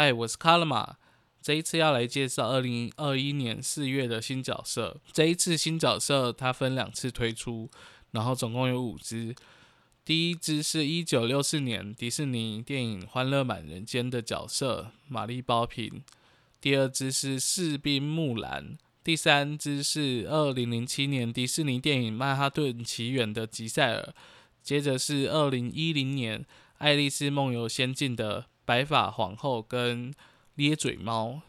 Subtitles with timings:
[0.00, 0.96] 嗨，我是卡勒玛。
[1.42, 5.00] 这一次要来介绍二零二一年四月的新角色。
[5.12, 7.68] 这一次新角色它分两次推出，
[8.12, 9.34] 然后总共有五只。
[10.04, 16.04] 第一只是一九六四年迪士尼电影《欢乐满人间》的角色玛丽包平。
[16.60, 18.78] 第二只是士兵木兰。
[19.02, 24.14] 第三只是二零零七年迪士尼电影《曼哈顿奇缘》的吉赛尔。
[24.62, 26.42] 接着是二零一零年
[26.76, 30.12] 《爱丽丝梦游仙境》的白发皇后跟
[30.56, 31.40] 咧嘴猫。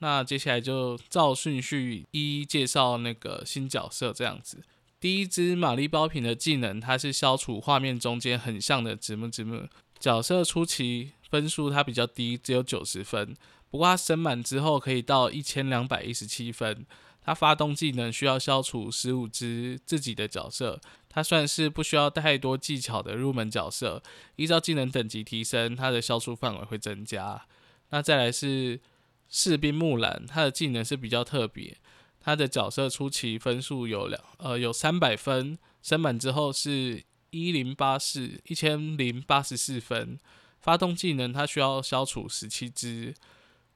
[0.00, 4.62] 那接下来就照顺序一一介绍那个新角色，这样子。
[5.00, 9.66] 第一只玛丽包品的技能，它是消除画面中间很像的字幕字幕。
[9.98, 13.34] 角色初期分数它比较低，只有九十分。
[13.70, 16.84] 不过它升满之后可以到一千两百一十七分。
[17.24, 24.02] 它发动技能需要消除十五只自己的角色，它算是不需要太多技巧的入门角色。
[24.36, 27.46] 依照技能等级提升，它的消除范围会增加。
[27.90, 28.80] 那再来是
[29.28, 31.76] 士兵木兰，它的技能是比较特别。
[32.20, 40.18] 它的角色初期分数有两呃有三百分，升满之后是一零八四一千零八十四分。
[40.60, 43.14] 发动技能它需要消除十七只。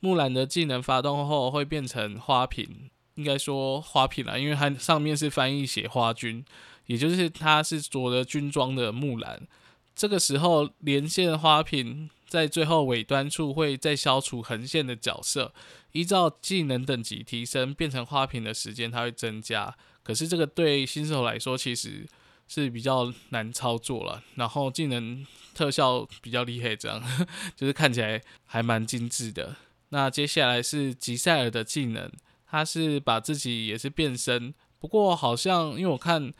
[0.00, 6.44] 木兰的技能发动后会变成花瓶，应该说花瓶啦，因为它上面是翻译写花军，
[6.86, 9.46] 也就是它是着了军装的木兰。
[9.94, 15.54] 这个时候连线花瓶在最后尾端处会再消除横线的角色，
[15.92, 19.76] 依照技能等级提升变成花瓶的时间它会增加。
[20.02, 22.06] 可是这个对新手来说其实
[22.48, 25.24] 是比较难操作了，然后技能
[25.54, 27.00] 特效比较厉害，这样
[27.56, 29.56] 就是看起来还蛮精致的。
[29.90, 32.10] 那接下来是吉赛尔的技能，
[32.46, 36.34] 他是把自己也是变身，不过好像因为我看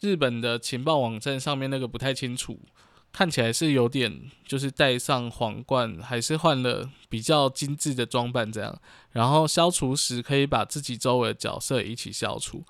[0.00, 2.60] 日本的情报网站上面那个不太清楚，
[3.12, 8.80] 看起来是有点就是戴上皇冠，还是换了比较精致的装扮这样。
[9.10, 12.64] 然后消除时可以把自己周围的角色一起消除。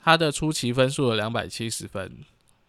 [0.00, 2.18] 他的初期分数有两百七十分，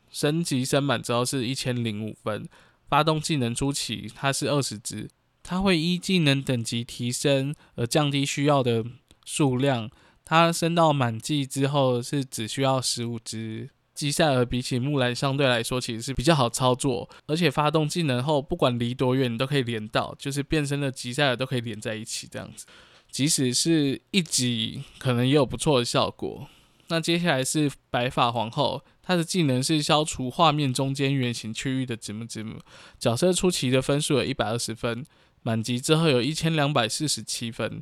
[0.10, 2.50] 升级升满之后是一千零五分。
[2.88, 5.10] 发动技能初期它是二十只。
[5.44, 8.84] 它会依技能等级提升而降低需要的
[9.26, 9.92] 数量。
[10.30, 13.68] 它升到满级之后是只需要十五只。
[13.96, 22.68] 吉赛尔比起木兰相对来说其实是比较好操作，而且发动技能后不管离多远你都可以连到，就是变身的吉赛尔都可以连在一起这样子。
[23.10, 26.48] 即使是一级可能也有不错的效果。
[26.90, 32.60] 那接下来是白发皇后，她的技能是消除画面中间圆形区域的字幕字幕。
[33.00, 35.04] 角色初期的分数有一百二十分。
[35.42, 37.82] 满级之后有一千两百四十七分，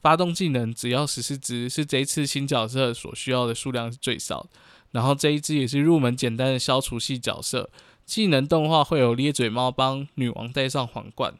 [0.00, 4.48] 发动技能只要十四只，是这一次新角色所需要的数量是最少。
[4.90, 7.70] 然后这一只也是入门简单的消除系角色，
[8.04, 11.34] 技能动画会有咧嘴猫帮女王戴上皇冠，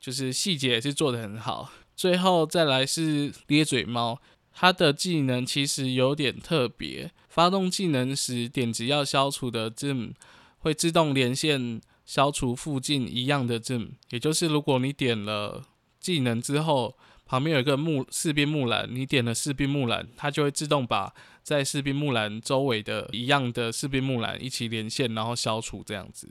[0.00, 1.70] 就是细节也是做的很好。
[1.94, 4.20] 最后再来是咧嘴猫，
[4.52, 10.12] 它的技能其实有点特别，发动技能时点击要消除的字母
[10.58, 11.80] 会自动连线。
[12.08, 15.62] 消除附近一样的字，也就是如果你点了
[16.00, 16.96] 技能之后，
[17.28, 26.30] 旁边有一个木士兵木兰，你点了士兵木兰，它就会自动把在士兵木兰周围的一样的士兵木兰一起连线，然后消除这样子。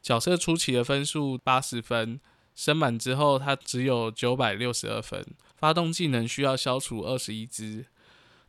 [0.00, 2.20] 角色初期的分数八十分，
[2.54, 5.26] 升满之后它只有九百六十二分。
[5.56, 7.86] 发动技能需要消除二十一只。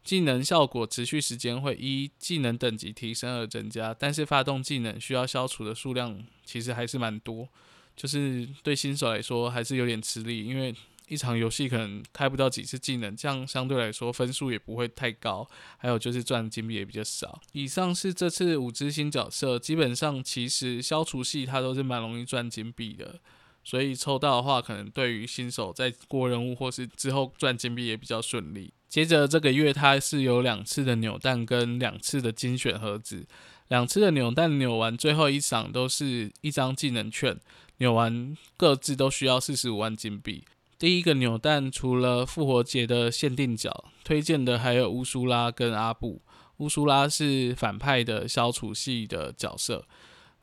[0.02, 7.50] 技能效果持续时间会依技能等级提升而增加，但是发动技能需要消除的数量其实还是蛮多，
[7.96, 10.74] 就是对新手来说还是有点吃力，因为
[11.10, 15.46] 一场游戏可能开不到几次技能，这样相对来说分数也不会太高，
[15.78, 17.42] 还有就是赚金币也比较少。
[17.52, 23.20] 以上是这次五只新角色，基本上其实消除系它都是蛮容易赚金币的。
[23.62, 28.74] 所以抽到的话，可能对于新手在过任务或是之后赚金币也比较顺利。
[28.88, 33.28] 接着这个月它是有两次的扭蛋跟两次的精选盒子，
[33.68, 37.38] 两次的扭蛋扭完最后一场都是一张技能券，
[37.78, 40.46] 扭完各自都需要四十五万金币。
[40.80, 46.22] 第一个扭蛋除了复活节的限定角，推荐的还有乌苏拉跟阿布。
[46.58, 49.86] 乌苏拉是反派的消除系的角色，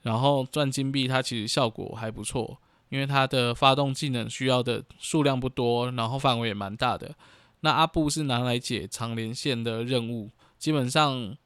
[0.03, 2.59] 然后赚金币它其实效果还不错。
[2.89, 7.17] 因为它的发动技能需要的数量不多，然后范围也蛮大的。
[7.61, 11.37] 那阿布是拿来解长连线的任务，基本上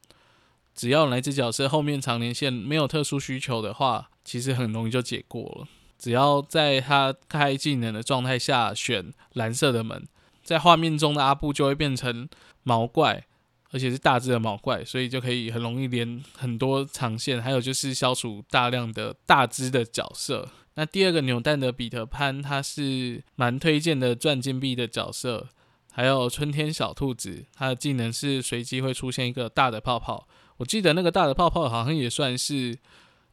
[0.75, 5.69] 只要哪只角色后面长连线没有特殊需求的话，其实很容易就解过了。
[6.01, 10.09] 只要在他开技能的状态下选蓝色的门，
[10.43, 12.27] 在画面中的阿布就会变成
[12.63, 13.27] 毛怪，
[13.71, 17.41] 而且是大只的毛怪，所以就可以很容易连很多长线。
[17.41, 20.49] 还有就是消除大量的大只的角色。
[20.75, 25.49] 那第二个扭蛋的彼得潘，他是蛮推荐的赚金币的角色。
[25.93, 30.27] 还有春天小兔子，它的技能是随机会出现一个大的泡泡。
[30.59, 32.79] 我记得那个大的泡泡好像也算是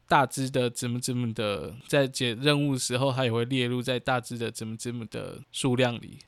[0.07, 6.19] 大只的子母子母的，在解任务的时候，它也会列入在大只的子母子母的数量里。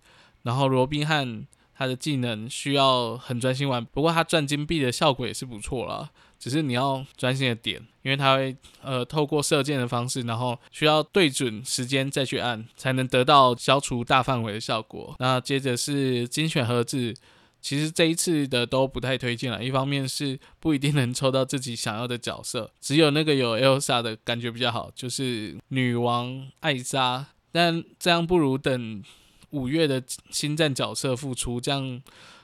[0.43, 1.47] 然后罗宾汉。
[1.79, 6.09] 他的技能需要很专心玩，不过他赚金币的效果也是不错啦。
[6.37, 15.15] 只是你要专心的点，因为他会呃透过射箭的方式，然后需要对准时间再去按，才能得到消除大范围的效果。
[15.19, 17.13] 那接着是精选盒子，
[17.61, 19.63] 其实这一次的都不太推荐了。
[19.63, 27.27] 一方面是不一定能抽到自己想要的角色，只有那个有 Elsa 的感觉比较好，就是女王艾莎。
[27.51, 29.03] 但这样不如等。
[29.51, 32.00] 五月的星战角色复出，这样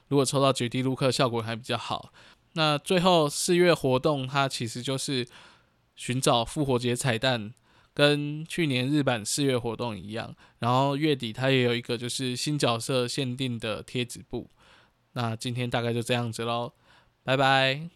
[0.07, 2.11] 如果抽到绝地卢克，效果还比较好。
[2.53, 5.23] 那最后四月活动，它其实就是
[5.95, 7.53] 寻找复活节彩蛋，
[7.93, 10.35] 跟去年日版四月活动一样。
[10.57, 14.49] 然后月底它也有一个就是新角色限定的贴纸布。
[15.15, 16.73] 那今天大概就这样子喽，
[17.23, 17.94] 拜拜。